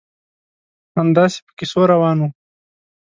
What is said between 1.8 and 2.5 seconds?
روان وو.